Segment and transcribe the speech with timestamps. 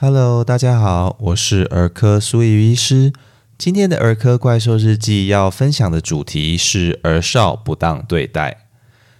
[0.00, 3.12] Hello，大家好，我是儿科苏怡医师。
[3.58, 8.68] 今天的儿科怪兽日记要分享的主题是儿少不当对待。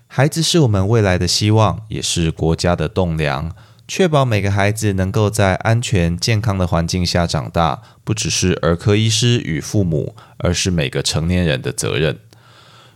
[0.06, 3.52] 孩子是我们未来的希望，也是国家的栋梁。
[3.88, 12.20] 确保每个孩子能够在安全健康的环境下长大，不只是儿科医师与父母，而是每个成年人的责任。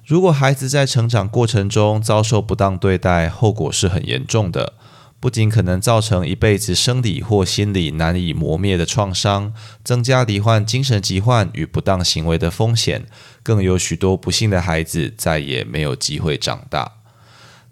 [0.06, 4.74] 如果孩子在成长过程中遭受不当对待，后果是很严重的。
[5.22, 9.54] 不仅可能造成一辈子生理或心理难以磨灭的创伤，
[9.84, 13.06] 增加罹患精神疾患与不当行为的风险，
[13.44, 17.01] 更有许多不幸的孩子再也没有机会长大。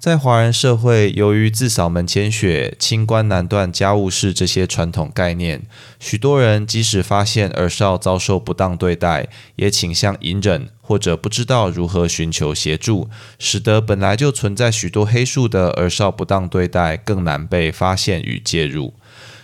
[0.01, 5.61] 在华人社会，由于自扫门前雪、清官难断家务事这些传统概念，
[5.99, 18.95] 许多人即使发现儿少遭受不当对待，也倾向隐忍，或者不知道如何寻求协助，使得本来就存在许多黑数的儿少不当对待更难被发现与介入。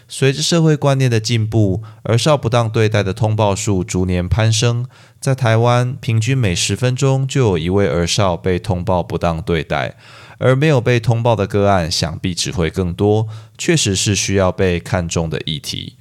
[0.09, 4.87] 随着社会观念的进步，儿少不当对待的通报数逐年攀升。
[5.21, 9.97] 在台湾，平均每十分钟就有一位儿少被通报不当对待，
[10.39, 13.29] 而没有被通报的个案，想必只会更多。
[13.56, 15.97] 确实是需要被看重的议题。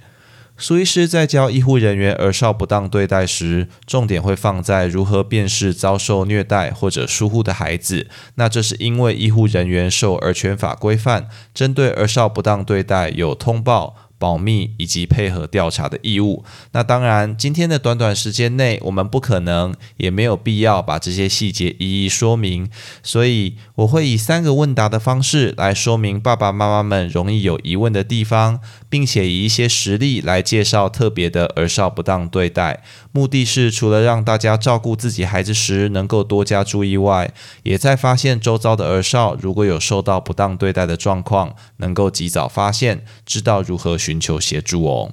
[0.58, 8.08] 苏医师在教医护人员儿少不当对待时，重点会放在如何辨识遭受虐待或者疏忽的孩子。
[8.36, 13.96] 那这是因为医护人员受儿权法规范，针对儿少不当对待有通报。
[14.26, 16.44] 保密以及配合调查的义务。
[16.72, 22.68] 那当然，今天的短短时间内，我们不可能也没有必要把这些细节一一说明。
[23.04, 32.82] 所以，我会以三个问答的方式来说明爸爸妈妈们容易有疑问的地方，并且以一些实例来介绍特别的儿少不当对待。
[33.12, 43.98] 目的是除了让大家照顾自己孩子时能够多加注意外，也在发现周遭的儿少如果有受到不当对待的状况，能够及早发现，知道如何。
[44.06, 45.12] 寻寻求协助哦。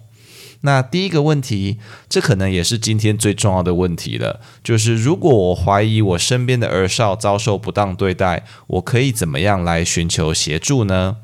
[0.61, 11.17] 那第一个问题，这可能也是今天最重要的问题了，就是如果我怀疑我身边的儿少遭受不当对待，我可以怎么样来寻求协助呢？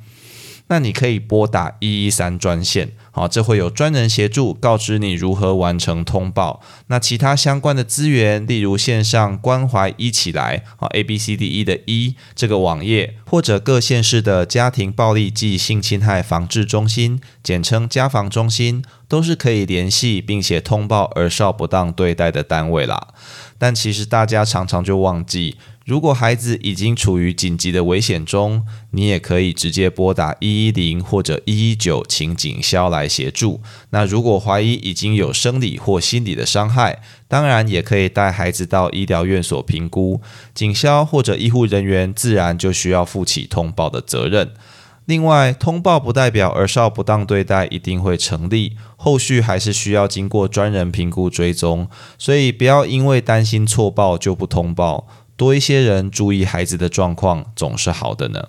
[0.68, 2.92] 那你可以拨打一一三专线。
[3.10, 6.60] 好，这会有专人协助，告知你如何完成通报。
[6.86, 23.08] 那其他相关的资源，例如线上关怀一起来，好 A B C D E 的一这个网页，或者各县市的家庭暴力及性侵害防治中心，简称家防中心，都是可以联系并且通报儿少不当对待的单位啦。
[23.58, 25.56] 但其实大家常常就忘记。
[25.88, 33.62] 如果孩子已经处于紧急的危险中，你也可以直接拨打一一零或者一一九，请警消来协助。
[33.88, 40.20] 那如果怀疑已经有生理或心理的伤害，当然也可以带孩子到医疗院所评估。
[40.54, 44.52] 警消或者医护人员自然就需要负起通报的责任。
[45.06, 51.88] 另外，通报不代表儿少不当对待一定会成立，后续还是需要经过专人评估追踪。
[52.18, 55.06] 所以不要因为担心错报就不通报。
[55.38, 58.48] 多一些人注意孩子的状况，总是好的呢。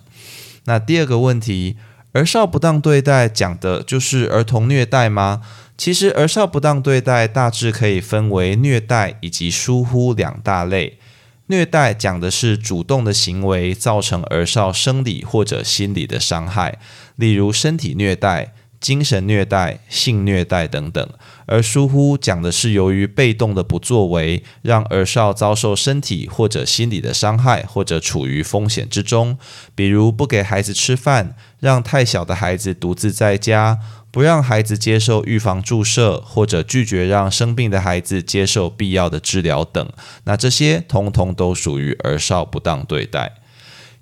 [0.66, 1.78] 那第二个问题，
[2.12, 5.42] 儿少不当对待讲的就是儿童虐待吗？
[5.78, 10.98] 其实儿少不当对待大致可以分为虐待以及疏忽两大类。
[11.46, 16.80] 虐待讲的是主动的行为造成儿少生理或者心理的伤害，
[17.16, 18.54] 例如身体虐待。
[18.80, 21.10] 精神虐待、性虐待等等，
[21.46, 29.38] 而疏忽讲的是由于被动的不作为，让儿少遭受身体或者心理的伤害，或者处于风险之中。
[29.76, 33.80] 比如不给孩子吃饭，让太小的孩子独自在家，
[34.12, 39.92] 不让孩子接受预防注射，或者拒绝让生病的孩子接受必要的治疗等。
[40.24, 43.34] 那这些通通都属于儿少不当对待。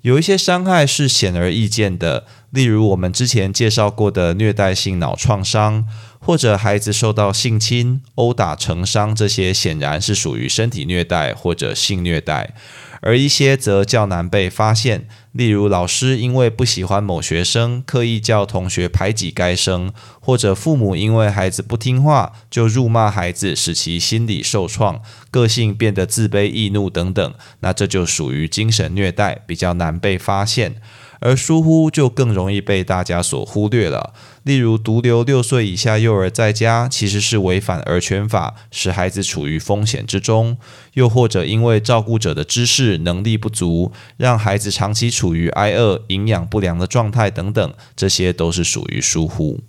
[0.02, 2.24] 有一些伤害是显而易见的。
[2.58, 5.86] 例如我们之前介绍过的虐待性脑创伤，
[6.18, 12.56] 或者孩子受到性侵、殴打成伤，这些显然是属于身体虐待或者性虐待。
[13.00, 25.00] 而一些则较难被发现，例如老师因为不喜欢某学生，刻意叫同学排挤该生，或者父母因为孩子不听话就辱骂孩子，使其心理受创，
[25.30, 30.74] 个性变得自卑易怒等等，那这就属于精神虐待，比较难被发现。
[31.20, 34.12] 而疏忽就更容易被大家所忽略了。
[34.44, 40.56] 例如，独留六岁以下幼儿在家，其实是违反儿权法，使孩子处于风险之中；
[40.94, 49.60] 又或者因为照顾者的知识能力不足，让孩子长期处于挨饿、营养不良的状态等等，这些都是属于疏忽。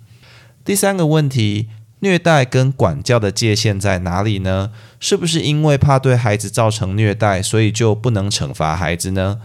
[0.63, 1.67] 第三个问题，
[1.99, 4.71] 虐待跟管教的界限在哪里呢？
[5.01, 9.39] 是不是因为怕对孩子造成虐待，所以就不能惩罚孩子呢？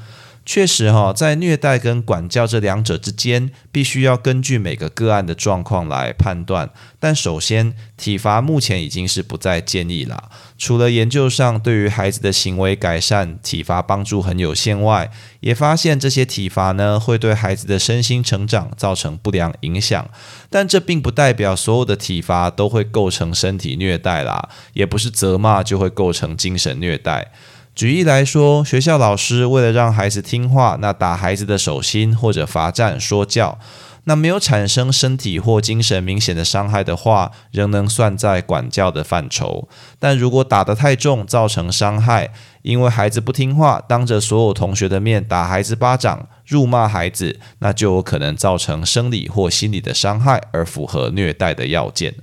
[0.47, 6.69] 确实哈，在虐待跟管教这两者之间，必须要根据每个个案的状况来判断。
[7.01, 10.31] 但首先，体罚目前已经是不再建议了。
[10.59, 15.11] 除了研究上对于孩子的行为改善，体罚帮助很有限外，
[15.41, 20.09] 也发现这些体罚呢会对孩子的身心成长造成不良影响。
[20.51, 27.33] 但这并不代表所有的体罚都会构成身体虐待啦，也不是责骂就会构成精神虐待。
[27.75, 33.59] 举例来说，学校老师为了让孩子听话，那打孩子的手心或者罚站说教，
[34.05, 39.69] 那没有产生身体或精神明显的伤害的话，仍能算在管教的范畴。
[39.99, 42.31] 但如果打得太重，造成伤害，
[42.63, 52.15] 因为孩子不听话，当着所有同学的面打孩子巴掌、辱骂孩子，那就有可能造成生理或心理的伤害，而符合虐待的要件。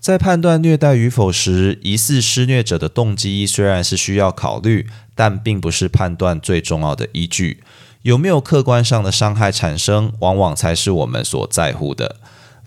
[0.00, 7.62] 在判断虐待与否时，疑似施虐者的动机虽然是需要考虑，但并不是判断最重要的依据。
[8.02, 12.16] 有没有客观上的伤害产生，往往才是我们所在乎的。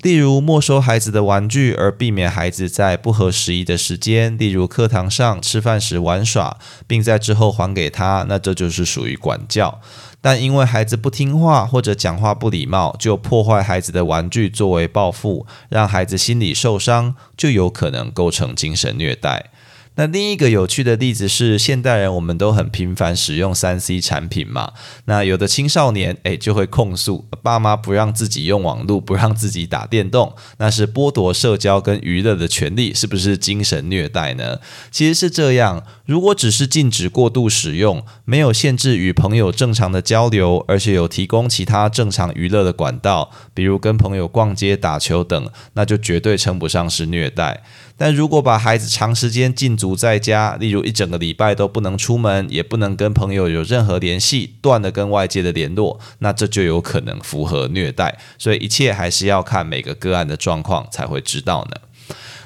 [0.02, 9.80] 例如，没收孩子的玩具，而避免孩子在不合时宜的时间，例如课堂上吃饭时玩耍，并在之后还给他，那这就是属于管教。
[10.22, 19.50] 但因为孩子不听话或者讲话不礼貌，就破坏孩子的玩具作为报复，让孩子心理受伤，就有可能构成精神虐待。
[19.96, 24.72] 那另一个有趣的例子是，现代人我们都很频繁使用三 C 产品嘛。
[25.06, 34.60] 那有的青少年诶就会控诉爸妈不让自己用网络，不让自己打电动，那是剥夺社交跟娱乐的权利，是不是精神虐待呢？
[34.90, 47.62] 其实是这样，如果只是禁止过度使用，没有限制与朋友正常的交流，而且有提供其他正常娱乐的管道，比如跟朋友逛街、打球等，那就绝对称不上是虐待。
[48.02, 58.18] 但如果把孩子长时间禁足在家，例如一整个礼拜都不能出门，也不能跟朋友有任何联系，断了跟外界的联络，那这就有可能符合虐待。
[58.40, 61.78] 所以一切还是要看每个个案的状况才会知道呢。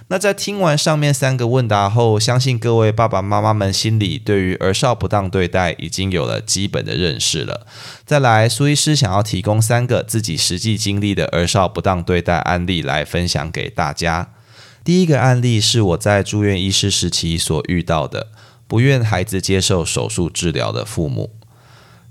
[0.09, 7.65] 那在听完上面三个问答后，相信各位爸爸妈妈们心里对于儿少不当对待已经有了基本的认识了。
[8.05, 14.31] 再来，苏医师想要提供三个自己实际经历的儿少不当对待案例来分享给大家。
[14.85, 18.27] 第一个案例是我在住院医师时期所遇到的，
[18.67, 21.31] 不愿孩子接受手术治疗的父母。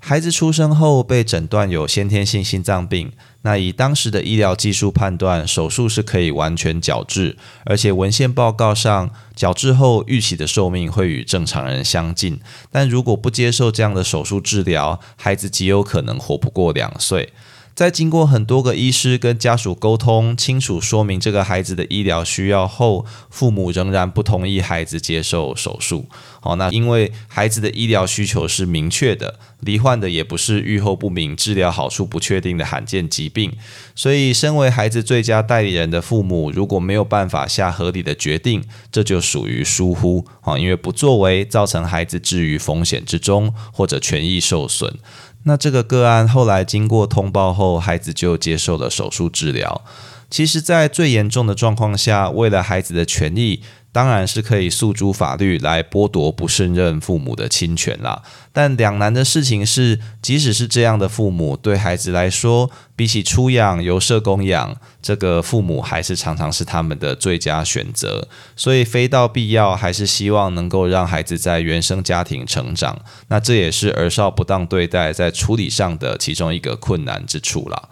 [0.01, 3.13] 孩子出生后被诊断有先天性心脏病，
[3.43, 12.41] 那以当时的医疗技术判断，手术是可以完全矫治，而且文献报告上矫治后预期的寿命会与正常人相近。
[12.73, 17.33] 但如果不接受这样的手术治疗，孩子极有可能活不过两岁。
[17.75, 26.07] 在经过很多个医师跟家属沟通，清楚说明这个孩子的医疗需要后，父母仍然不同意孩子接受手术。
[26.41, 33.53] 好，那因为孩子的医疗需求是明确的，罹患的也不是预后不明、治疗好处不确定的罕见疾病，
[33.97, 40.25] 所以身为孩子最佳代理人的父母，如果没有办法下合理的决定，这就属于疏忽。
[40.43, 44.97] 啊，因为不作为，造成孩子置于风险之中，或者权益受损。
[45.45, 49.83] 那这个个案后来经过通报后，孩子就接受了手术治疗。
[50.29, 53.63] 其实，在最严重的状况下，为了孩子的权益。
[53.95, 58.23] 当然是可以诉诸法律来剥夺不胜任父母的侵权啦。
[58.53, 68.27] 但两难的事情是，即使是这样的父母，对孩子来说，比起出养由社工养，这个父母还是常常是他们的最佳选择。
[68.57, 73.01] 所以，非到必要，还是希望能够让孩子在原生家庭成长。
[73.29, 77.89] 那这也是儿少不当对待在处理上的其中一个困难之处啦。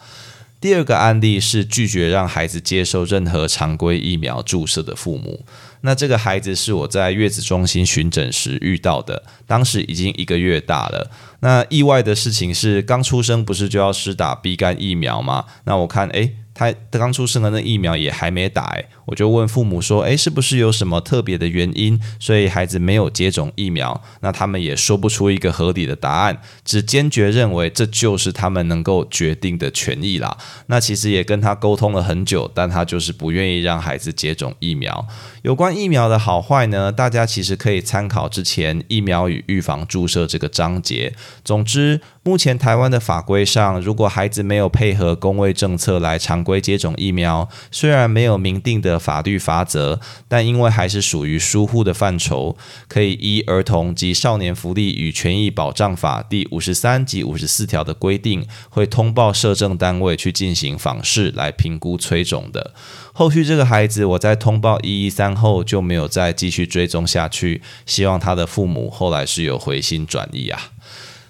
[0.62, 5.44] 第二个案例是拒绝让孩子接受任何常规疫苗注射的父母。
[5.80, 11.10] 那这个孩子是我在月子中心巡诊时遇到的，当时已经一个月大了。
[11.40, 15.46] 那意外的事情是，刚出生不是就要施打 B 肝疫苗吗？
[15.64, 16.36] 那我看，诶。
[16.54, 24.00] 他刚出生的那疫苗也还没打，诶，我就问父母说，诶，是不是有什么特别的原因，所以孩子没有接种疫苗？
[24.20, 30.36] 那他们也说不出一个合理的答案，只坚决认为这就是他们能够决定的权益啦。
[30.66, 35.06] 那其实也跟他沟通了很久，但他就是不愿意让孩子接种疫苗。
[35.42, 41.12] 有关疫苗的好坏呢，大家其实可以参考之前疫苗与预防注射这个章节。
[41.44, 52.56] 总之，目前台湾的法规上，如果孩子没有配合公卫政策来常规接种疫苗，虽然没有明定的的法律法则，但因为还是属于疏忽的范畴，
[52.86, 62.74] 可以依《儿童及少年福利与权益保障法》第五十三及五十四条的规定，会通报社政单位去进行访视来评估催种的。
[63.14, 70.70] 后续这个孩子，我在通报一一三后就没有再继续追踪下去，希望他的父母后来是有回心转意啊。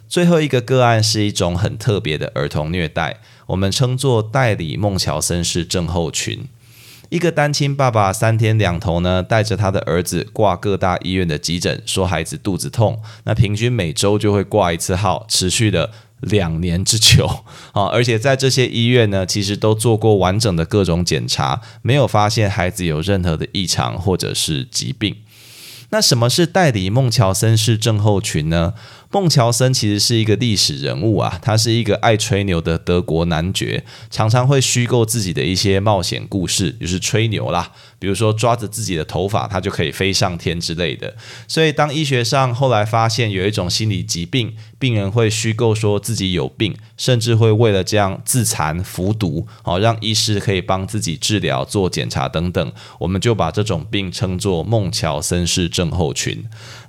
[0.09, 6.47] 最后一个个案是一种很特别的儿童虐待，我们称作代理孟乔森氏症候群。
[7.12, 15.90] 一个单亲爸爸三天两头呢，带着他的儿子挂各大医院的急诊，说孩子肚子痛，那平均每周就会挂一次号，持续的
[16.21, 17.26] 两年之久
[17.73, 17.85] 啊！
[17.88, 25.16] 而且在这些医院呢，其实都做过完整的各种检查，没有发现孩子有任何的异常或者是疾病。
[25.90, 28.73] 那什么是代理孟乔森氏症候群呢？
[29.12, 37.71] 孟乔森其实是一个历史人物啊，他是一个爱吹牛的德国男爵，常常会虚构自己的一些冒险故事，就是吹牛啦。
[37.99, 41.14] 比如说抓着自己的头发，他就可以飞上天之类的。
[41.47, 56.45] 所以当医学上后来发现有一种心理疾病，病人会虚构说自己有病，甚至会为了这样自残服毒，好让医师可以帮自己治疗、做检查等等，我们就把这种病称作孟乔森氏症候群。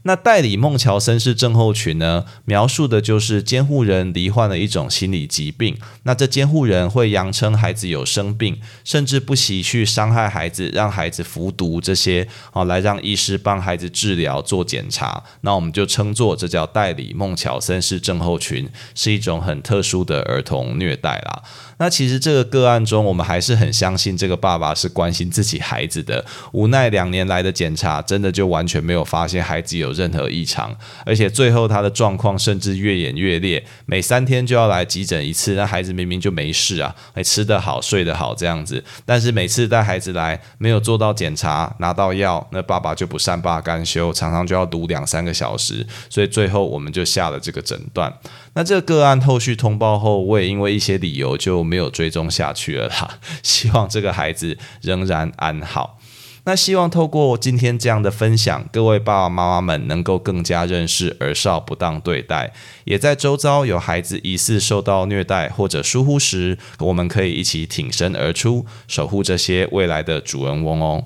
[0.06, 2.26] 那代理孟乔森氏症候群呢？
[2.46, 5.78] 描述的就是监护人罹患了一种心理疾病。
[6.02, 15.24] 那这监护人会扬称孩子有生病，甚至不惜去伤害孩子，让孩子服毒这些啊，来让医师帮孩子治疗、做检查。
[15.42, 21.44] 那我们就称作这叫代理孟乔森是症候群，是一种很特殊的儿童虐待啦。
[21.78, 26.24] 那其实这个个案中，我们还是很相信这个爸爸是关心自己孩子的。
[26.52, 30.76] 无奈两年来的检查，真的就完全没有发现孩子有任何异常，
[31.06, 35.54] 而且最后他的状况甚至越演越烈，每三天就要来急诊一次。
[35.56, 45.86] 那孩子明明就没事啊，还吃得好、睡得好这样子，但是每次带孩子来，没有做到检查、拿到药，那爸爸就不善罢甘休，常常就要读两三个小时。
[46.10, 48.14] 所以最后我们就下了这个诊断。
[48.56, 53.20] 那这个个案后续通报后，我也因为一些理由就没有追踪下去了啦。
[53.42, 56.00] 希望这个孩子仍然安好。
[56.46, 62.52] 那希望透过今天这样的分享，各位爸爸妈妈们能够更加认识儿少不当对待，
[62.84, 71.06] 也在周遭有孩子疑似受到虐待或者疏忽时，我们可以一起挺身而出，守护这些未来的主人翁哦。